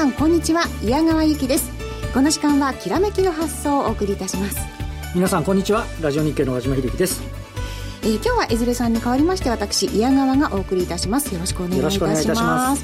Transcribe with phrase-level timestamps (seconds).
[0.00, 0.62] 皆さんこんにちは。
[0.82, 1.70] 矢川由紀です。
[2.14, 4.58] この時間はきらめきの発想をお送りいたします。
[5.14, 5.84] 皆さんこんにちは。
[6.00, 7.20] ラジオ日経の和島秀樹です。
[8.00, 11.34] えー、今日は江連さんに代わりまして私矢川がお送りいたします。
[11.34, 12.82] よろしくお願いいたします。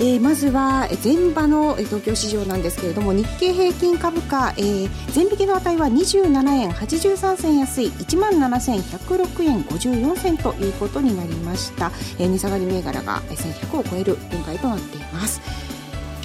[0.00, 15.63] えー、まずは前場の東京市場なんですけれども日経平均株価、えー、前引きの値は27円83銭安い1万7106円54銭ということになりました、えー、値下がり銘柄が1100を超える展開となっています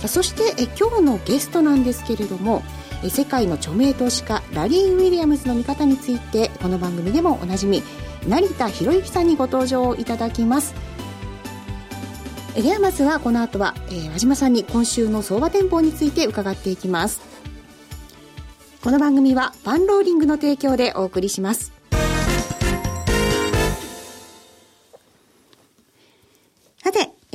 [0.07, 2.63] そしてえ今日のゲストなんですけれども
[3.03, 7.83] え世界の著名投資家ラリー・ウィリアムズの見方についてこの番組でもおなじみ
[8.27, 10.73] 成田博之さんにご登場いただきます。
[12.55, 17.21] えではまずはこの後は、えー、和島さんに今週の相場展望について伺っていきます。
[18.81, 21.78] この番組はファンローリングの提供でお送りします。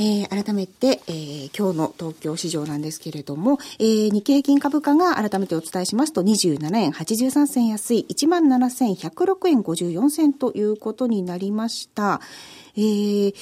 [0.05, 12.21] えー、改めて、えー、今日の東京市場なんですけれども、えー、日経平均株価が改めてお伝えしますと27円83銭安い17,106円54銭ということになりました。
[12.77, 13.35] えー、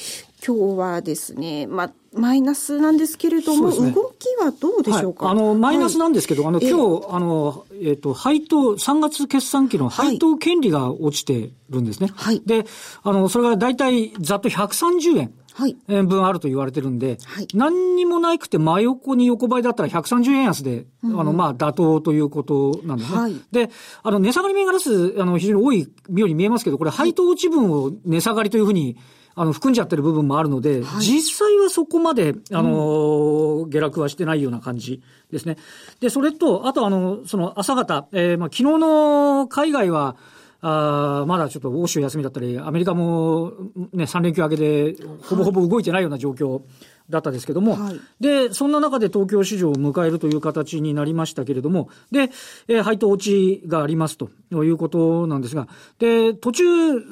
[0.47, 12.11] 今日はですね、まあ、マイナスなんですけれども、ね、動きはどうでしょうか、はい、あの、マイナスなんですけど、はい、あの、今日、あの、えっ、ー、と、配当、3月決算期の配当権利が落ちてるんですね。
[12.15, 12.43] はい。
[12.45, 12.67] で、
[13.03, 15.33] あの、それが大体、ざっと130円。
[15.55, 15.77] はい。
[15.87, 23.19] 分あると言われてるんで、はい、何にもなくて真横に横ばいだったら130円安で、うん、あの、まあ、妥当ということなんですね。
[23.19, 23.71] はい、で、
[24.03, 28.97] あの、値下がり銘柄数、あの、非常に多いように見えますけど、これ配当落ち分を値下がりというふうに、
[29.35, 35.57] あの、含んじゃってる部分もあるので、はい、実際はそこまで、あの、うん、下落はしてないような感じですね。
[36.01, 40.17] で、それと、あとあの、その朝方、えー、まあ、昨日の海外は、
[40.65, 43.53] あまだちょっと欧州休みだったり、アメリカも
[43.93, 46.63] ね、3連休明けで、ほぼほぼ動いてないような状況
[47.11, 52.31] だったですけども、はい、で、そんな中で東京市場を迎えるという形になりましたけれども、で、
[52.69, 55.67] えー、配当落ちがありますということなんですが、
[55.99, 56.65] で、途中、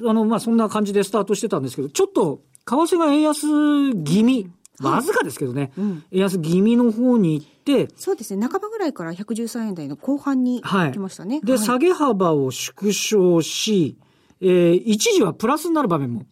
[0.09, 4.49] あの、まあ、そんな感じでスタートしてたんですけど、ちょっと、為替が円安気味、
[4.81, 7.60] わずかですけどね、うん、円安気味の方に行って、
[7.97, 10.63] そうですね、半ばぐらいから113円台の後半に
[10.99, 11.37] ましたね。
[11.37, 13.97] はい、で、はい、下げ幅を縮小し、
[14.41, 16.25] えー、一時はプラスになる場面も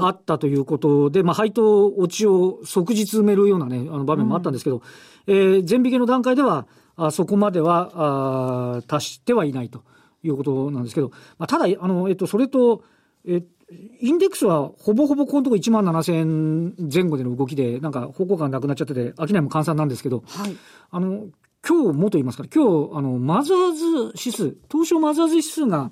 [0.00, 4.82] あったということで、はい、まあ、配当落ちを即日埋めるようなね、あの場面もあったんですけど、
[5.26, 6.66] うん、えー、全引けの段階では、
[6.96, 9.82] あそこまではあ達してはいないと
[10.22, 12.84] いうことなんですけど、まあ、ただ、あの、えっと、それと、
[13.26, 20.56] えインデックスはほぼほぼこのとこ1万7000円前後での動きで、なんか方向感なくなっちゃってて、商いも換算なんですけど、はい、
[20.90, 21.26] あの、
[21.66, 23.86] 今日もと言いますか今日、あの、マザーズ
[24.16, 25.90] 指数、東証マザーズ指数が、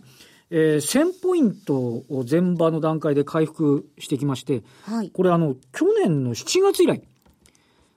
[0.51, 7.03] えー、1000ポイントを前場の段階で回復してきまして、はい、これあの、去年の7月以来、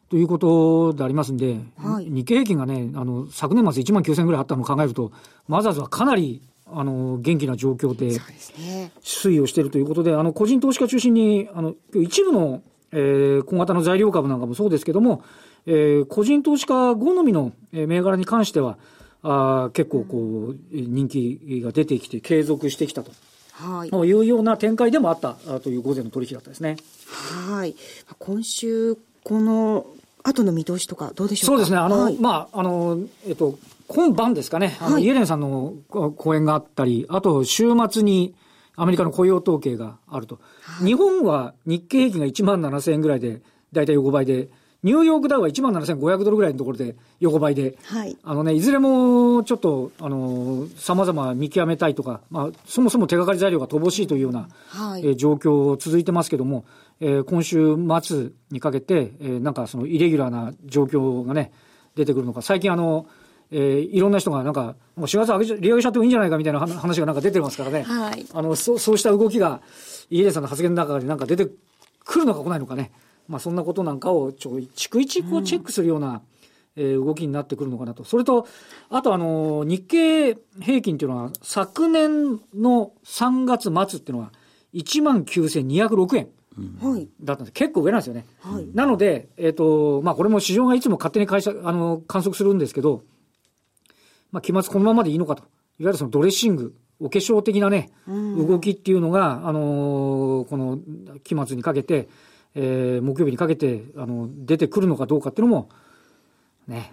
[0.10, 5.12] ということでありますんで、はい、日経平均がね、あの、昨年末1万9000ぐらいあったのを考えると、
[5.50, 8.20] マザーズはかなりあの、元気な状況で、
[9.02, 12.62] 推移をしているということで、でね、あの、個人投資家中心に、あの、一部の、
[12.92, 15.24] えー、小型の材料株なんかもそうですけども、
[15.66, 18.78] えー、個人投資家好みの銘柄に関しては、
[19.24, 23.12] あ結構こう、人気が出てきて継続してきたと。
[23.54, 23.90] はい。
[23.90, 26.78] いうような展開でもあったという午前の取引だったですね。
[27.48, 27.76] はい。
[28.20, 29.88] 今週、この
[30.24, 31.52] 後の見通しとかどうでしょうか？
[31.52, 31.78] そうですね。
[31.78, 38.36] あの、はい、まあ、あの、えっと、今晩ですかね、あの、イエレンさんの講演があったり、あと週末に
[38.76, 40.40] アメリカの雇用統計があると。
[40.62, 43.42] はい、日本は日経平均が1万7000円ぐらいで、
[43.72, 44.50] だいたい横ばいで、
[44.84, 56.66] ニューヨークダウは1万7500ドルぐらいのところで横ばいで、はい、あのね、いずれもちょっと、あの、様々見極めたいとか、まあ、そもそも手がかり材料が乏しいというような、はい、えー、状況続いてますけども、
[57.00, 61.52] えー、今週末にかけて、えー、なんかそのイレギュラーな状況がね、
[61.96, 63.08] 出てくるのか、最近あの、
[63.52, 67.84] えー、いろんな人がなんか、もう4月上げ利上げしちゃってもいいんじゃないかみたいな話がなんか出てますからね。
[67.84, 68.26] はい。
[68.34, 69.62] あの、そそうした動きが、
[70.10, 71.48] イエレンさんの発言の中でなんか出て
[72.04, 72.92] くるのか来ないのかね。
[73.28, 76.22] まあそんなことなんかをちょ、逐一こうチェックするような、
[76.76, 78.04] うん、えー、動きになってくるのかなと。
[78.04, 78.48] それと、
[78.90, 84.32] あとあの、日経平均っていうのは、昨年の3月末っていうのは、
[84.74, 86.30] 19,206円。
[86.82, 87.10] はい。
[87.22, 88.26] だったんで、結構上なんですよね。
[88.40, 88.68] はい。
[88.74, 93.04] なので、えっ、ー、と、まあこれも市場がいつも勝手に会社、あの、観測するんですけど、
[94.36, 95.44] まあ、期末このままでいいのかと。
[95.44, 95.48] いわ
[95.80, 100.78] ゆるそのドレッシング、お化粧的なね、動きっていうのが、あのー、この
[101.24, 102.10] 期末にかけて、
[102.54, 105.70] えー、木曜日にかけて、あの、出てくるのかどうかっていうのも、
[106.68, 106.92] ね、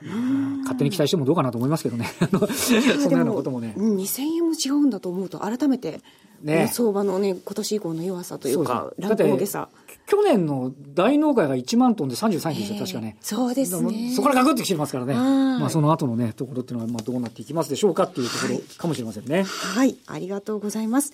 [0.60, 2.06] 勝手に期待してもどうかなと思いますけどね。
[2.54, 3.74] そんなようなこともね。
[3.76, 6.00] 2000円も違うんだと思うと、改めて、
[6.42, 9.68] ね、相場のね、今年以降の弱さというか、乱高下。
[10.06, 13.16] 去年の大納会が1万トンで33円でした、確かね。
[13.20, 14.12] そうですね。
[14.14, 15.14] そこからガクってきてますからね。
[15.14, 19.44] まあその後のね、ところっていうのは、まあどうなっていきますでしょうかっていうところかもしれませんね。
[19.44, 21.12] はい、ありがとうございます。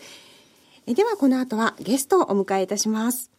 [0.87, 3.31] えではこの後はゲストをお迎えいたします。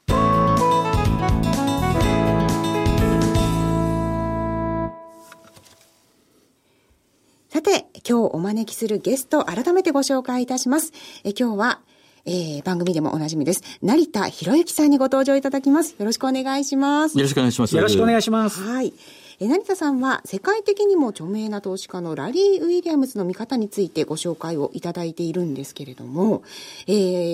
[7.50, 10.94] さて、今日お招きするゲスト、改めてご紹介いたします。
[11.24, 11.82] え今日は、
[12.26, 13.64] えー、番組でもおなじみです。
[13.82, 15.96] 成田博之さんにご登場いただきます。
[15.98, 17.18] よろしくお願いします。
[17.18, 17.76] よろしくお願いします。
[17.76, 18.62] よろしくお願いします。
[18.62, 18.94] はい。
[19.42, 26.44] え成田さんは世界的にも著名な投資家のラリー・ウィリアムズの見方についてご紹介をいただいているんですけれども、
[26.88, 26.92] え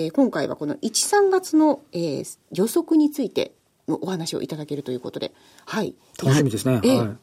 [0.08, 5.32] ー、今回はこの1、3月の、えー、予測についてのお話をいただけるということで、
[5.64, 5.94] はい。
[6.22, 6.76] 楽しみですね。
[6.76, 7.16] はい。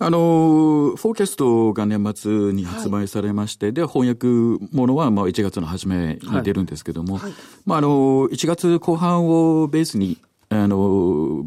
[0.00, 7.32] あの、フォーキャストが年末に発売されまして、はい、で、翻訳ものはまあ1月の初めに出るんですけども、はい、
[7.66, 7.88] まああの、
[8.28, 10.18] 1月後半をベースに、
[10.48, 11.46] あの、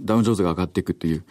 [0.00, 1.24] ダウンジョーズが上がっていくという、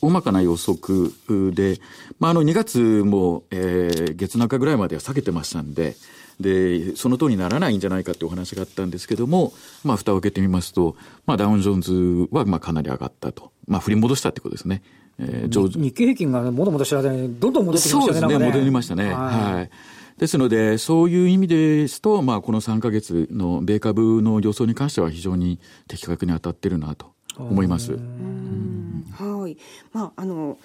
[0.00, 1.12] 大まかな予測
[1.52, 1.78] で、
[2.18, 5.94] まあ、あの、2月も、えー、月中ぐらいまでは下げてましたんで、
[6.40, 9.52] で、その通りにならないんじゃないかというお話があったんですけども、
[9.84, 10.96] まあ、蓋を開けてみますと、
[11.26, 13.52] まあ、ダウンジョーンズは、まあ、かなり上がったと。
[13.66, 14.82] まあ、振り戻したってことですね。
[15.18, 18.20] えー、日経平均がもともと知らないどんどん戻ってきましたね。
[18.20, 19.04] そうですね、戻りましたね。
[19.04, 19.14] はい、
[19.54, 19.70] はい
[20.18, 27.92] ですので、そういう意味ですと、まあ、この3か月の米株の予想に関しては非常に的確に当たってるなと思います。
[27.92, 29.56] はい。
[29.92, 30.58] まあ、あの、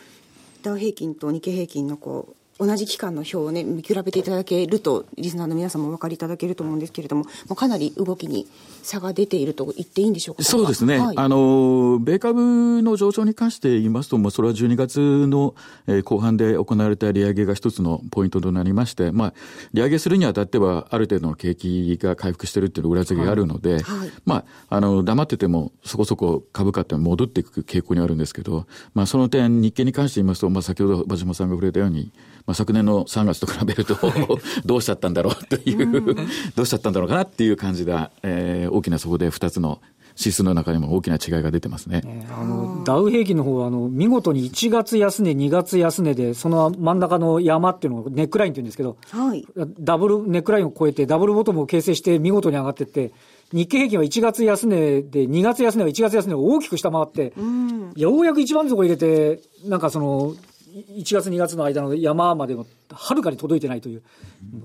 [0.63, 8.47] ダウ平均と日経平均のこう、同じ期間の表をね、見比べていただけると、リスナーの皆さんもお分かりいただけると思うんですけれども、まあ、かなり動きに
[8.83, 10.43] 差が出ていると言っていいんでしょうか？
[10.43, 10.99] そうですね。
[10.99, 15.55] はい、あの、米株の上昇に関して言いますと、まあ、それは12月の
[16.03, 19.33] 後半で行われた利上げが一つのポイントとなりまして、まあ、
[19.73, 23.81] 利上げするにあたっては、ある程度の景気が回復しているっていう裏付けがあるので、はい。
[23.81, 32.11] はい、まあ、あの、黙っててもそこそこ株価って戻っていく傾向にあるんですけど、まあ、その点、日経に関して言いますと、まあ、先ほど馬島さんが触れたように、
[32.45, 33.95] まあ、昨年の3月と比べると
[34.65, 36.15] どうしちゃったんだろうという、
[36.55, 39.79] どうしちゃったんだろうかなっていう感じが、えー、大きなそこで2つの
[40.17, 42.27] 指数の中にも大きな違いが出てますね。
[42.29, 49.45] あの、ダウ平均の方は、あの、見事に1月安値、2月安値で、その真ん中の山っていうのをネックラインって言うんですけど、はい。
[49.79, 53.11] ダブル、ネックラインを超えて、ダブルボトムを形成して見事に上がっていって、
[53.51, 60.33] 日経平均は1月安値で、2月安値は1月安値を大きく下回って、うん、ようやく一番底入れて、なんかその、
[60.73, 64.01] 1月、2月の間の山までもはるかに届いてないという、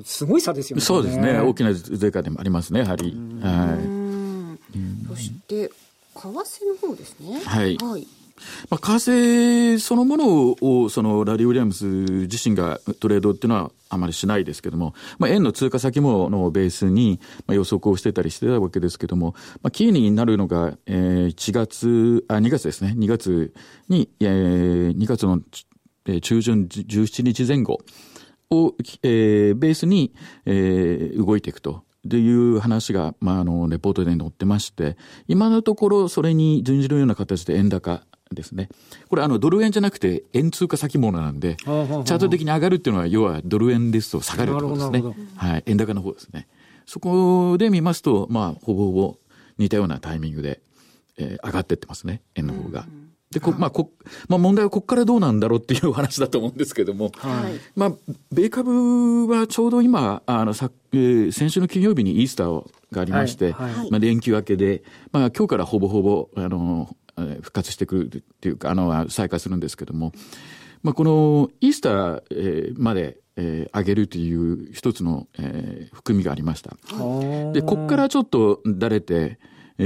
[0.04, 0.82] すごい差ですよね。
[0.82, 1.38] そうですね。
[1.38, 3.14] 大きな税価でもありますね、やはり。
[3.42, 5.08] はい。
[5.08, 5.72] そして、為
[6.14, 7.40] 替の方ですね。
[7.44, 7.76] はい。
[7.76, 8.06] はい
[8.70, 22.94] まあ、為替そのものを、そのラリー・ウィリアムス自身がトレードっていうのはあまりしないですけども、まあ、円の通貨先物のベースに、まあ、予測をしてたりしてたわけですけども、まあ、キーになるのが、えー、1月、あ、2月ですね。
[22.96, 23.52] 2月
[23.88, 25.40] に、えー、2月のえ
[26.20, 27.80] 中旬17日前後
[28.50, 30.14] を、えー、ベースに、
[30.46, 31.84] えー、動いていくと。
[32.08, 34.96] という話が、まあ、あの、レポートで載ってまして、
[35.26, 38.02] 今のところそれに準じるような形で円高
[38.32, 38.68] ですね。
[39.08, 45.02] これあのドル円じゃなくて円通貨先物なんで、チャート的に上がるっていうのは要はドル円ですと下がるってことですね。
[45.36, 45.62] はい。
[45.66, 46.46] 円高の方ですね。
[46.86, 49.16] そこで見ますと、まあ、ほぼほぼ
[49.58, 50.60] 似たようなタイミングで、
[51.18, 52.22] えー、上がってってますね。
[52.34, 52.86] 円の方が。
[52.88, 53.92] うんで、こ、まあ、こ、
[54.28, 57.92] まあ、問題はここからどうなんだろうっていう話だと思うんですけども、 はい、まあ、
[58.32, 64.82] 米株はちょうど今、あの、さ、えー、先週の金曜日にイースターがありまして、はいはい、まあ、連休明けで、
[65.12, 70.12] まあ、今日からほぼほぼ、あの、復活してくるっていうか、あの、再開するんですけども、
[70.82, 76.76] まあ、このイースター、えー、まで、えー、上げるという一つの、えー、含みがありました。
[77.52, 79.38] で、ここからちょっとだれて、
[79.78, 79.82] え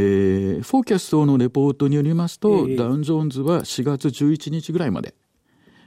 [0.60, 5.14] ー、フォーキャストのレポートによりますと、えー、ダウン・ジョーンズは4月11日ぐらいまで、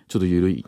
[0.08, 0.66] ちょっと緩い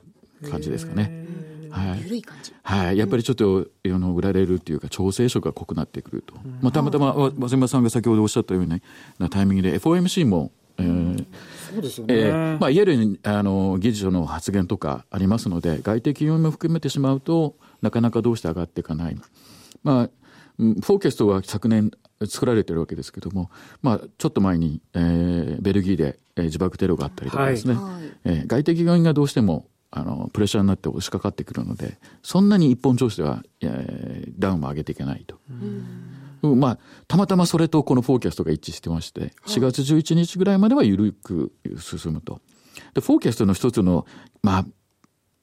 [0.49, 1.27] 感じですかね。
[1.69, 2.51] はい、緩い感じ。
[2.63, 2.97] はい。
[2.97, 6.33] やっぱりちょっと、あの、売られるっていうか、調整色が濃くなってくると。
[6.61, 8.79] まあ、たまたま、松山さんが先ほどおっしゃったような
[9.19, 11.25] なタイミングで、FOMC も、えー、
[11.71, 12.15] そうですよね。
[12.15, 19.17] えー、まあ、いわゆる、あの、議事書の発言とかありますので、外的要因も含めてしまうと、なかなかどうして上がっていかない。
[19.83, 20.09] まあ、
[20.57, 21.91] フォーキャストは昨年
[22.25, 23.49] 作られてるわけですけども、
[23.81, 35.39] まあ、ちょっと前に、えー、ベルギーで、えー、自爆テロがあったりとかですね、はい、えー、外的要因がどうしてもあのプレッシャーになって押しかかってくるのでそんなに一本調子では、えー、ダウンも上げていけないと。
[36.43, 42.41] うん、まあ、たまたまそれとこのフォーキャストが一致してまして、4月11日ぐらいまでは緩く進むと。
[42.93, 44.05] で、フォーキャストの一つの、
[44.43, 44.65] まあ、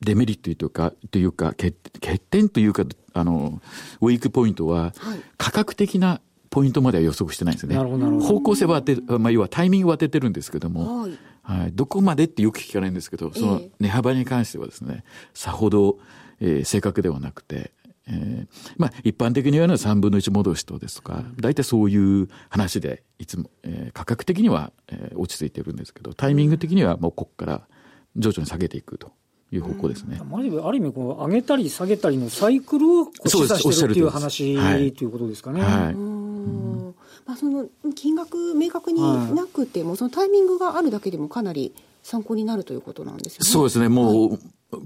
[0.01, 3.61] デメリットというか、というか欠、欠点というか、あの、
[4.01, 4.93] ウィークポイントは、
[5.37, 6.21] 価格的な
[6.55, 7.77] ポイントまでは予測してないんですね。
[7.77, 15.03] 方向性は当て、まあ、要はタイミングは当ててるんですけども、はい、はい、どこまでってよく聞かないんですけど、その値幅に関してはですね、
[15.35, 15.99] さほど、
[16.41, 17.73] えー、正確ではなくて、
[18.07, 27.63] えー、まあ、一般的に言うのは3分の1戻しとですとか、大体そういう話で、いつも、えー、価格的には、えー、落ち着いてるんですけど、タイミング的にはもうここから
[28.15, 29.11] 徐々に下げていくと。
[29.53, 30.21] いう方向ですね。
[30.21, 35.61] うん、ある意味、こう上げたり下げたりのサイクルを示唆してるっていう話、はい、ということですかね。
[35.61, 36.24] はい。
[37.27, 39.01] まあ、その金額明確に
[39.35, 43.51] なくても、はい、そのタイミングがあるだけでもかなり参考になるということなんですよね。
[43.51, 43.89] そうですね。
[43.89, 44.41] もう、はい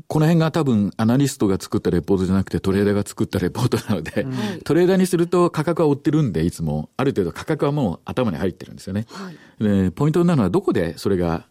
[0.06, 9.06] この辺が多分アナリストが作ったレポートじゃなくてトレーダーが作ったレポートなので、はい、トレーダーにすると価格は追ってるんで、いつも、ある程度価格はもう頭に入ってるんですよね。
[9.08, 11.46] はい、でポイントなのはどこでそれが、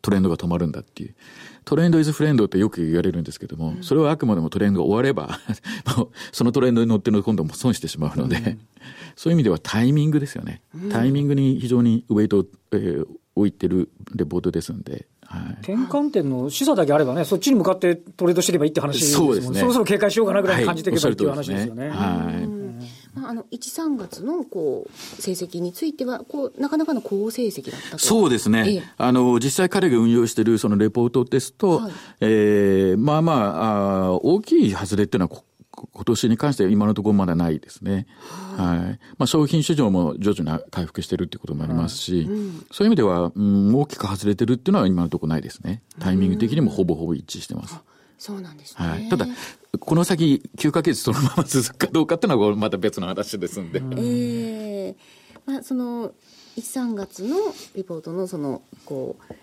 [0.00, 1.14] トレンドが止まるんだっていう。
[1.66, 5.38] トレンドイズフレンドってよく言われるんですけども、それはあくまでもトレンドが終われば
[6.32, 8.58] そのトレンドに乗ってるの今度も損してしまうので、うん、
[9.14, 10.62] そういう意味ではタイミングですよね。
[10.90, 13.06] タイミングに非常にウェイトを、えー、
[13.36, 19.42] 置いてるレポートですんで、はい、転換点の示唆だけあればね、そっちに向かってトレードしてればいいって話ですもんね。
[19.42, 21.90] そろそろ警戒しようかなぐらいに感じていけばいいっていう話ですよね。
[21.90, 22.57] はい。
[23.18, 35.42] まあ、あの1、3月のこう成績についてはこう、なかなかの好成績だったとそうですね、ええ、あの実際、彼が運用しているそのレポートですと、はい、えー、まあまああ、大きい外れっていうのは、
[35.92, 38.06] 今年に関しては今のところまだないですね。
[38.56, 38.98] はい。
[39.16, 45.82] まあ、商品市場も徐々に回復してるっていうこともありますし、うん、そういう意味では、うん、大きく外れてるっていうのは今のところないですね。
[46.00, 47.78] タイミング的にもほぼほぼ一致してます。
[48.18, 48.86] そうなんですね。
[48.86, 49.08] はい。
[49.08, 49.26] ただ、
[49.80, 53.80] この先9ヶ月そのまま続くかどうかっていうのはまた別の話ですんで。
[53.96, 56.12] ええー、まあ、その、
[56.56, 57.36] 1、3月の
[57.74, 59.34] リポートのその、こう、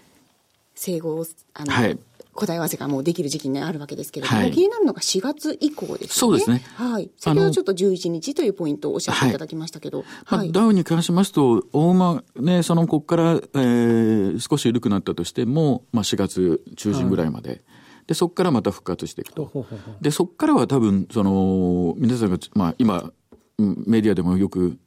[0.74, 2.00] 整合、あの、はい、
[2.34, 6.08] 答え合わせがもうできる時期にあるわけですけれども、はい、気になるのが4月以降ですね。
[6.10, 6.62] そうですね。
[6.76, 7.10] はい。
[7.18, 10.04] 先ほどちょっと11日というポイントをおっしゃっていただきましたけど。
[10.26, 10.52] はい。
[10.52, 17.64] ダウに関しますと、大ま、ね、そのここから、えー、少し緩くなったとしても、まあ4月中旬ぐらいまで。
[18.06, 19.66] はいで、そこからまた復活していくと。
[20.00, 23.12] で、そこからは多分、その、皆さんが、まあ今、
[23.58, 24.78] メディアでもよく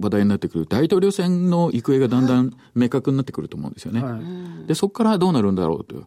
[0.00, 4.02] 話題になってくる大統領選の行方がだんだん明確になってくると思うんですよね。
[4.02, 6.06] はい、で、そこからどうなるんだろうと。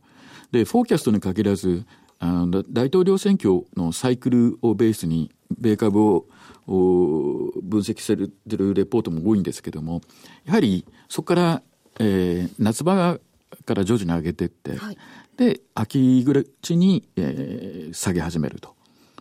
[0.52, 1.86] で、フォーキャストに限らず、
[2.20, 6.26] あの大統領選挙のサイクルをベースに、米株を
[6.68, 10.02] 分析されてるレポートも多いんですけども、
[10.46, 11.62] やはりそこから、
[12.00, 13.20] えー、夏場
[13.66, 14.98] から徐々に上げていって、はい、
[15.38, 18.76] で、秋ぐらいに、えー、下げ始めると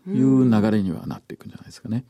[0.09, 2.05] いう流れにはなっていくんじゃないですかね。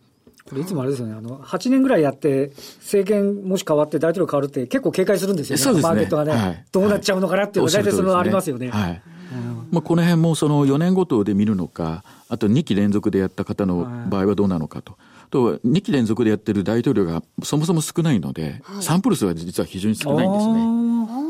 [0.49, 5.63] これいつもあれですよね、あの、8年ぐらいやって、政権もし変わって大統領変わるって結構警戒するんですよね。
[5.63, 5.89] そうですね。
[5.89, 8.71] マーケットがね、はい、どうなっちゃうのかなっていうのは大体そのありますよね。
[8.71, 9.03] はい。
[9.71, 14.97] まあ、この辺もその4年ごとで見るのか、あと2期連続でやった方の場合はどうなのかと。
[15.31, 20.53] と、2期連続でやってる大統領がそもそも少ないので、はい、サンプル数は実は非常に少ないんですね。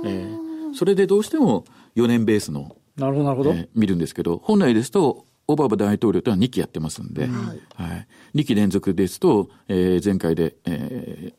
[0.04, 0.39] えー、
[0.74, 1.64] それでどうしても
[1.96, 7.32] 4年ベースの、なるほど、なるほど、えー、見るんですけど、本来ですと、オバマ大統領というのは2期やってますんで、はい、
[7.74, 11.32] はい、2期連続ですと、えー、前回で、え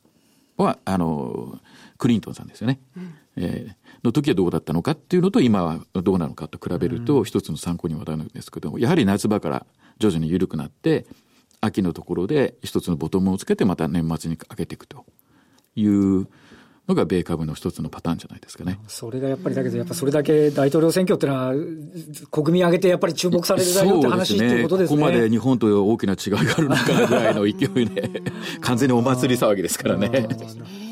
[0.57, 1.59] ー、は、あの、
[1.97, 2.79] クリントンさんですよね。
[2.97, 9.65] うん、えー、の時はどうだったのかっていうのと、今はどうなのかと比べると、一つの参考にはなるんですけども、やはり夏場から
[9.99, 11.05] 徐々に緩くなって、
[11.61, 15.05] 秋のところで一つのボトムをつけて、また年末に上げていくと
[15.75, 16.27] いう
[16.87, 18.79] のが米株の一つのパターンじゃないですかね。
[18.87, 21.53] それがやっぱりだけど、やっぱそれだけ大統領選挙っていうのは、
[22.31, 24.97] 国民挙げてやっぱり注目されるだよって話っていうことですね。
[24.97, 28.23] ここまで日本と大きな違いがあるのかなぐらいの勢いで、
[28.61, 30.27] 完全にお祭り騒ぎですからね。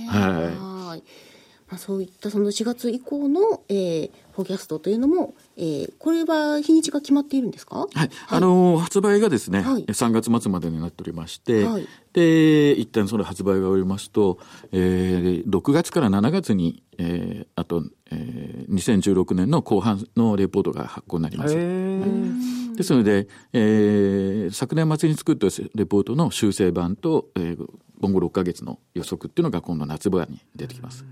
[0.07, 0.78] はい。
[1.69, 14.39] まあ、そういったその4月以降の、えー、フォーキャストというのも、えー、これは日にちが決まっているんですか、はい、はい、あの発売がですね、はい、3月末までになっておりまして、はい、で一旦その発売が終わりますと、
[14.71, 21.55] えー、6月から7月に、えー、あと、えー、2016年の後半のレポートが発行になります。
[22.79, 27.67] ですので、えー、昨年末に作ったレポートの修正版と、えー、
[28.01, 31.05] 今後6か月の予測っていうのが今度夏場に出てきます。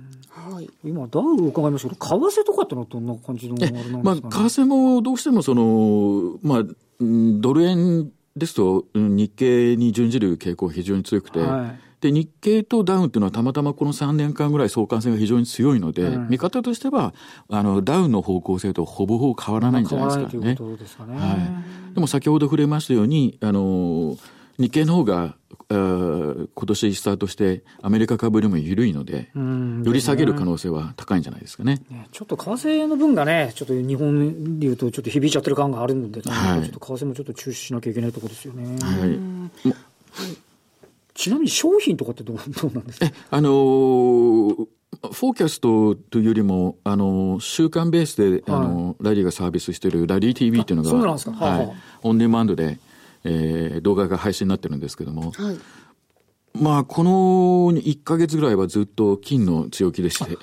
[0.50, 6.64] はい、今、ダウ伺いましたけど、為替とかってのはどんな感じのあれなんですか、ね、まあ、為替もどうしてもその、まあ、
[7.00, 17.14] ドル円ですと、日経に準じる傾向が非常に強くて、はい、で日経とダウンっていうのはたまたまこの3年間ぐらい相関性が非常に強いので、うん、見方としては
[17.50, 20.30] あのダウンの方向性とほぼほぼ変わらないんじゃないで
[20.88, 21.14] すかね。
[21.14, 21.20] ね。
[21.20, 21.34] は
[21.92, 24.16] い、でも先ほど触れましたようにあの
[24.60, 25.36] 日経の方が
[25.70, 31.82] 今年スタートしてアメリカ株よりも緩いので、より下げる可能性は高いんじゃないですかね。
[31.90, 38.78] ねちょっと為替の分がね、ちょっと日本でいうと、ちょっと響いちゃってる感があるので、はい、ちょっと為替もちょっと注視しなきゃいけないところですよね。
[38.82, 39.74] はい、
[41.14, 43.06] ちなみに商品とかってどう どうなんですか？
[43.06, 44.68] え、あのー
[45.12, 51.32] フォーキャストというよりも、あの、週間ベースで、あの、ラリーがサービスしているラリー TV っていうのが、そうなんですか。
[51.34, 51.76] はあはあはい。
[52.04, 52.80] オンデマンドで、
[53.24, 55.58] えー動画が配信になってるんですけども、はい。
[56.62, 60.36] まあ、この1ヶ月ぐらいはずっと金の強気でして、じ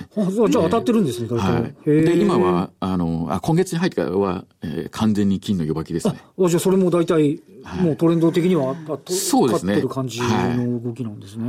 [0.59, 1.75] ゃあ当たってるんですね、大体はい。
[1.85, 6.21] で、今は、あの、あ、今月に入ってからは、えー完全に金の弱気ですね。
[6.38, 7.40] あじゃあそれも大体、
[7.83, 11.45] もうトレンド的には、あとそうですね勝ってる感じの動きなんですね。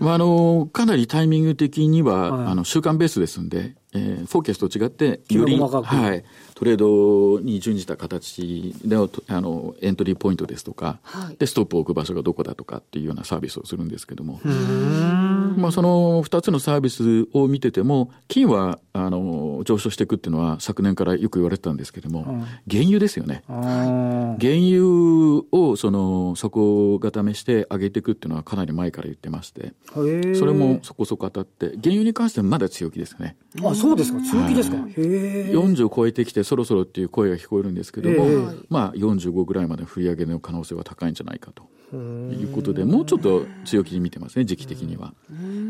[0.00, 11.36] まあ、あの、かなりタイミング的には、はいあの、週間ベースですんで、えーフォーキャストと違って、より、はい、トレードに準じた形で、とあの、エントリーポイントですとか、はい。
[11.36, 14.40] で、ストップを置く場所がどこだとかっていうようなサービスをするんですけども、
[15.58, 23.42] まあ、その二つのサービスを見てても、金は、あの、上昇していくっていうのは昨年からよく言われてたんですけども、原油ですよね。
[23.48, 33.36] あー原油をその底固めして上げていくっていうのはかなり前から言ってまして、それもそこそこ当たって、原油に関してはまだ強気ですね。
[33.64, 34.20] あ、そうですか？
[34.22, 34.76] 強気ですか？
[34.76, 35.52] へえ。
[35.52, 38.38] 40を超えてきてそろそろっていう声が聞こえるんですけども、ええ
[38.68, 41.64] まあ45ぐらいまで振り上げの可能性は高いんじゃないかと
[41.96, 45.14] いうことで、もうちょっと強気に見てますね、時期的には。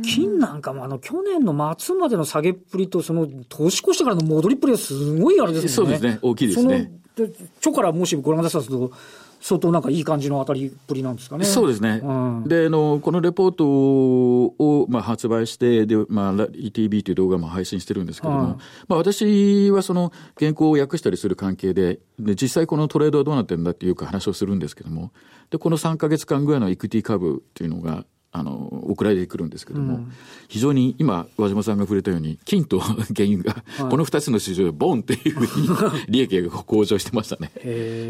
[0.04, 5.98] 金なんかもあの、去年の末までの下げっぷりと、その、投資越してからの戻りっぷりはすごいあれですもんね。
[5.98, 8.92] そうですね大きいですねその、で著からもしご覧なさると、
[9.40, 11.44] 相当なんかいい感じの当たりっぷりなんですかね。
[11.44, 12.00] そうですね。
[12.02, 18.58] うんで、あの、このレポートを、まあ、発売して、で、まあ、ラ ETB という動画も配信してるんですけども、うんま
[18.90, 25.12] あ、私はその原稿を訳したりする関係で、で、実際このトレードはどうなってるんだっていうか話をするんですけども、
[25.50, 30.00] で、この3ヶ月間ぐらいのエクティ株っていうのが、あの、送られてくるんですけども、
[30.48, 35.68] 非常に今、和島さんが触れたように、金と 原油が、この2つの市場でボンっていうふうに
[36.08, 37.50] 利益が向上してましたね。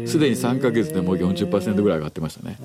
[0.07, 2.57] すでに3ヶ月でもう40%ぐらい上がってましたね。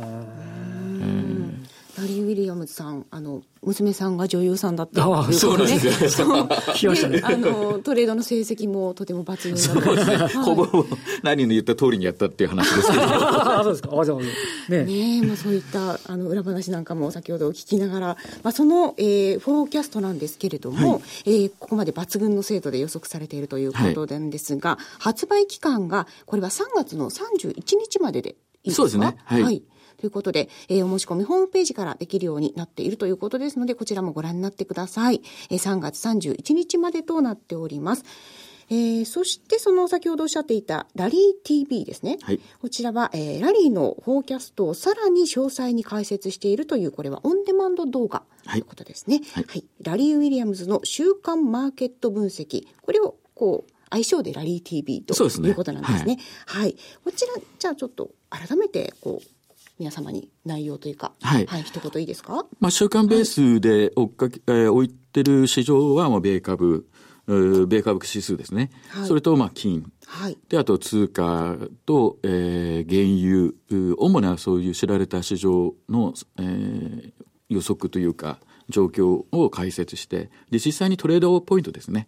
[1.96, 6.48] ラリー・ウィリアムズさん、あの、娘さんが女優さんだったということで、そうなんですよそう。
[7.22, 10.42] あの、トレードの成績もとても抜群だそうですね。
[10.44, 10.85] ほぼ
[11.22, 13.02] 何の言った通りにやったっていう話ですけど。
[13.07, 13.90] あそうですか。
[13.98, 14.18] あ、じゃあ、
[14.70, 14.85] ね。
[14.85, 18.07] ねえ、まあ、そういったあの裏話なんかも先ほど聞きながら、
[18.42, 28.76] まあ、その、えーフォーキャストなんですけれども、えーここまで抜群の精度で予測されているということなんですが、発売期間がこれは3月の31日まででいいですか？
[28.76, 29.16] そうですね。
[29.24, 29.61] はい。
[29.61, 29.64] と
[30.07, 35.21] いうことで、えーお申し込みホームページからできるようになっているということですので、こちらもご覧になってください。
[35.51, 38.05] えー3月31日までとなっております。
[38.71, 42.19] えーそしてその先ほどおっしゃっていたラリー TV ですね。
[42.23, 49.21] はいこちらは、えーラリーのフォーキャストをさらに詳細に解説しているという、これはオンデマンド動画ということですね。
[49.35, 49.64] はい。
[49.83, 52.67] ラリー・ウィリアムズの週間マーケット分析。
[52.83, 56.19] これを、こう、愛称でラリー TV ということなんですね。
[56.47, 56.75] はい。
[57.05, 59.27] こちら、じゃあちょっと改めて、こう、
[59.79, 62.47] 皆様に内容というか、はいはい、一言いいですか？
[62.61, 66.87] まあ、週間ベースで追っかけ、えー置いてる市場は、まあ、米株、
[67.27, 68.71] 米株指数ですね。
[68.89, 69.91] はいそれと、まあ、金。
[70.07, 70.39] はい。
[70.49, 71.57] で、あと通貨
[71.87, 77.13] と、えー原油、う主なそういう知られた市場の、えー
[77.51, 78.39] 予測というか、
[78.71, 82.07] 状況を解説して、で、実際にトレードポイントですね。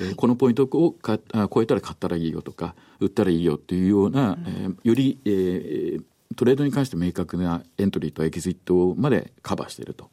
[0.00, 6.02] えーこのポイントをかあ超えたら買ったらいいよとか、売ったらいいよっていうような、えーより、えー
[6.36, 10.10] トレードに関して明確なエントリーとエキジットまでカバーしていると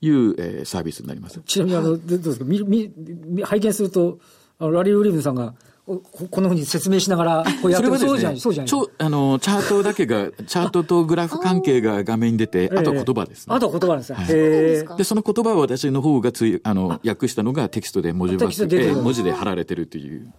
[0.00, 1.40] いう、えーサービスになります。
[1.44, 4.18] ちなみに、あの、でどうですか、み、み、み拝見すると、
[4.58, 5.54] あのラリー・ウィリアムズさんが、
[5.86, 7.98] おここのふうに説明しながら、こうやってる。
[7.98, 8.72] そうじゃない、そうじゃない。
[8.98, 13.54] あの、チャートだけが、 チャートとグラフ関係が画面に出て、あとは言葉ですね。
[13.54, 14.16] あとは言葉ですね。
[14.16, 20.32] はいでその言葉を私の方がつい、あの、訳したのがテキストで文字で文字で貼られてるという。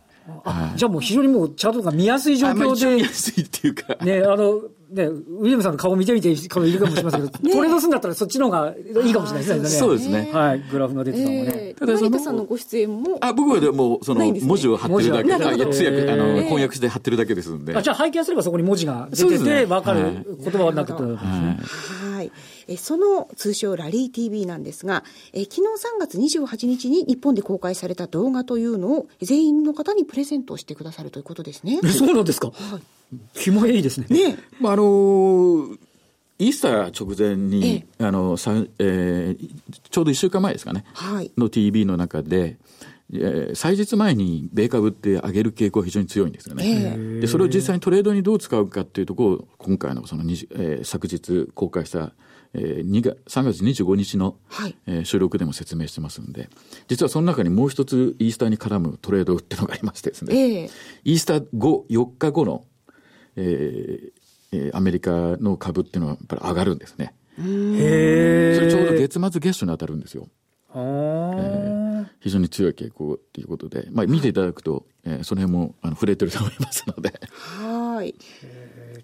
[0.45, 3.97] あ、じゃあもう非常にもうチャートが見やすい状況で見や、すいっていうか。
[4.05, 4.61] ね、あの、
[4.91, 8.75] ね、ウィリアムさんの顔見てみていいるかもしれませんけど、 トレードするんだったらそっちの方が
[9.05, 9.69] いいかもしれないですね。
[9.69, 10.29] そうですね。
[10.33, 11.51] はい、グラフが出てたのがね。
[11.55, 17.75] えー、ただそのさんのご出演も、あ、僕はでも、その、ね文字を貼ってるだけ、文字をあいや通訳、あの、えー翻訳して貼ってるだけですんで。
[17.75, 21.59] あじゃあ拝見すればそこに文字が出てて、ねわかはいる言葉になくるんですね。
[22.15, 22.31] はい。
[22.67, 31.79] えその通称ラリー TV なんですが、え昨日3月28日に日本で公開された動画というのを全員の方にプレゼントしてくださるということですね。
[31.83, 32.51] えそうなんですか？
[33.33, 34.07] 気もいいですね。
[34.09, 35.77] ねまあ、あのー
[36.39, 39.49] イースター直前に、えあの、さえー
[39.91, 40.85] ちょうど1週間前ですかね。
[40.93, 41.31] はい。
[41.37, 42.57] の TV の中で、
[43.13, 46.95] えー祭日前に米株って上げる傾向が非常に強いんですよね。
[46.97, 52.13] えでそれを実際にトレードにどう使うかっていうところを今回のその20、えー昨日公開した、
[52.55, 56.49] えー2月3月25日の、はいえー収録でも説明してますんで
[56.87, 60.69] 実はその中にもう一つイースターに絡むトレードっていうのがありましてですね、ええ
[61.03, 62.63] イースター後4日後の、
[63.35, 64.11] えー
[64.53, 67.13] えーアメリカの株っていうのはやっぱり上がるんですね。
[67.39, 70.27] へそれちょうど月末月初に当たるんですよ。
[70.73, 77.13] えー、非常に強い傾向ということで、まあ、見ていただくと、えー、その辺もあの触れてると思いますので。
[77.95, 78.15] はい。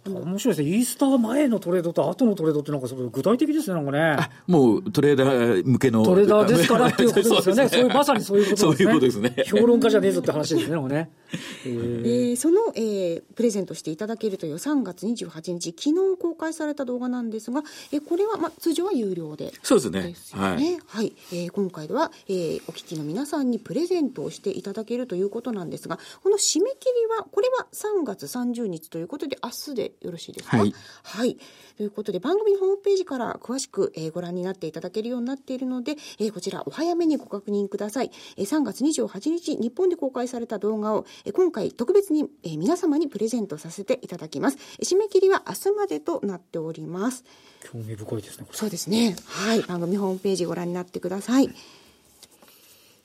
[0.06, 0.78] 面白いですね。
[0.78, 4.30] イースター前のトレードと後のトレードってなんか具体的ですね、なんかね。
[4.47, 6.04] もうトレーダー向けの。
[6.04, 7.67] トレーダーですからっていうことですよね。
[7.69, 8.86] そういう、まさにそういうことですね。
[8.86, 9.60] そういうことですね。
[9.60, 11.10] 評論家じゃねえぞって話ですね、なんかね。
[11.65, 20.04] えー、その、えー、プレゼントしていただけるという3月28日、昨日公開された動画なんですが、えー、これは、まあ、通常は有料で、そうですね。
[20.04, 20.80] ですよね。
[20.86, 21.02] はい。
[21.02, 30.73] はい、えー、今回では、えー、お聞きの皆さんにプレゼントをしていただけるということなんですが、この締め切りは、これは3月30日ということで、明日でよろしいですかはい。
[31.03, 31.37] はい。
[31.77, 38.11] ということで、番組のホームページから詳しく、えー、ご覧になっていただけるようになっているので、えー、こちらお早めにご確認ください。
[38.37, 44.57] えー、3月28日、日本で公開された動画を、えー、今回特別に、えー、皆様にプレゼントさせていただきます。
[44.81, 47.23] 締め切りは明日までとなっております。
[47.71, 48.47] 興味深いですね。
[48.51, 49.15] そうですね。
[49.25, 49.61] はい。
[49.61, 51.49] 番組ホームページご覧になってください。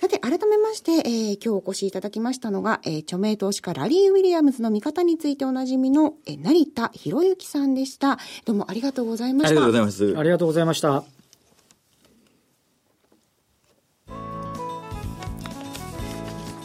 [0.02, 8.18] さて、改めまして、えー、今日お越しいただきましたのが、えー、著名投資家ラリー・ウィリアムズの見方についておなじみの、えー、成田博之さんでした。
[8.44, 9.50] どうもありがとうございました。
[9.50, 10.18] ありがとうございます。
[10.18, 11.04] ありがとうございました。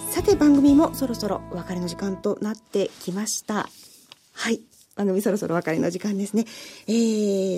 [0.10, 3.70] さて、番組もそろそろお別れの時間となってきました。
[4.34, 4.62] はい。
[4.96, 6.46] 番組そろそろお別れの時間ですね。
[6.88, 6.92] え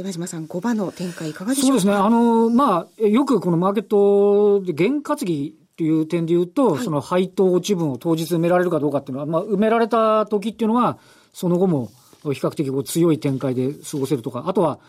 [0.02, 1.80] ー、和島さん、5番の展開いかがでしょうか？
[1.80, 2.06] そうですね。
[2.06, 10.98] あの、まあ、よくこのマーケットで原担ぎという点で言うと、はい、その配当落ち分を当日埋められるかどうかっていうのは、まあ、埋められた時っていうのは、
[11.32, 11.90] その後も
[12.22, 14.80] 比較的こう強い展開で過ごせるとか、あとは、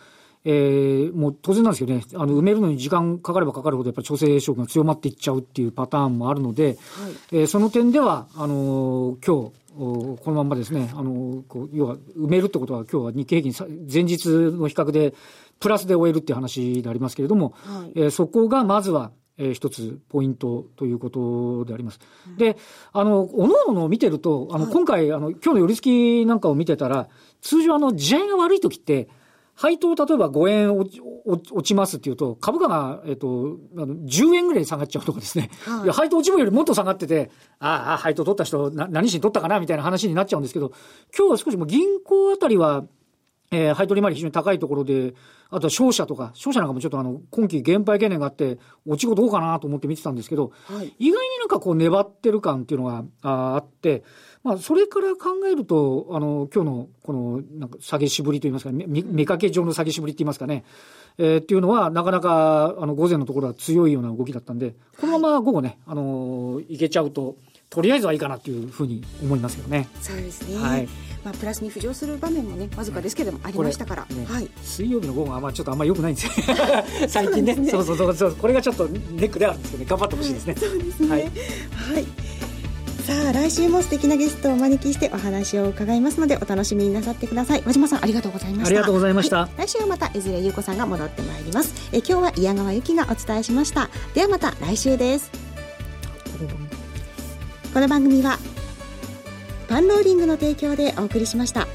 [0.44, 6.76] えー、もう当然なんですけどね、あの埋めるのに時間かかればかかるほど、やっぱり調整色が強まっていっちゃうっていうパターンもあるので、はい、
[7.30, 15.14] えー、その点では、あのー、今日このままですね、あのこう要は埋めるってことは、今日は日経平均、前日の比較で
[15.60, 21.98] プラスで終えるっていう話でありますけれども、はい、えー、そこがまずは、えー、一つポイントということであります。
[22.28, 22.56] うん、で、
[22.92, 27.08] あの、おのおの見てると、あの、はい、今回、あの、今日の寄り付きなんかを見てたら、
[27.40, 29.08] 通常あの、地合が悪い時って、
[29.54, 40.72] 配当例えば5円落ち落ちますっていうと、株価が、えっと、あの10円ぐらい下がっちゃうとかですね、はい、いや配当落ち分よりもっと下がってて、ああ、配当取った人な、何しに取ったかなみたいな話になっちゃうんですけど、
[41.14, 42.84] 今日は少しもう銀行あたりは、
[43.52, 45.14] えー、配当利回り非常に高いところで、
[45.50, 54.04] あとは商社とか、商社なんかもちょっとあの、今期減配懸念があって、落ち後どうかなと思って見てたんですけど、はい、意外になんかこう粘ってる感っていうのがあって、
[54.44, 60.64] まあ、それから考えると、あの、今日のこの、なんか、下げしぶりといいますか、見見かけ上の下げしぶりって言いますかね、
[61.18, 67.34] えー、っていうのは、なかなか、あの、午前のところは強いような動きだったんで、このまま午後ね、あのいけちゃうと、
[67.70, 69.88] とりあえずはいいかなというふうに思いますよね。
[70.00, 70.60] そうですね。
[70.60, 70.88] はい。
[71.24, 74.06] まあプラスに浮上する場面もねわずかですけれどもありましたから。
[74.06, 74.48] ね、はい。
[74.60, 76.32] 水曜日の午後はまあちょっとあんまり良くないんですよ。
[77.08, 77.54] 最近ね。
[77.70, 80.56] そうそうそうそうこれがちょっとネックであるんですけどね頑張ってほしいですね。
[80.58, 81.08] そうですね。
[81.08, 81.20] はい。
[81.22, 82.30] はい
[83.00, 95.39] さあ来週も素敵なゲストをお招きしてお話を伺いますのでお楽しみになさってください和島さんありがとうございましたありがとうございました、はい、来週はまた江連優子さんが戻ってまいりますえ今日は矢川由紀がお伝えしましたではまた来週です
[97.72, 98.36] この番組は
[99.68, 101.68] パンローリングの提供でお送りしました。